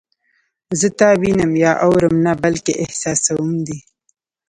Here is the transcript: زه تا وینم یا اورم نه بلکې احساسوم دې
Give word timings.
زه 0.79 0.87
تا 0.99 1.09
وینم 1.21 1.51
یا 1.63 1.71
اورم 1.85 2.15
نه 2.25 2.33
بلکې 2.43 2.73
احساسوم 2.83 3.49
دې 3.65 3.77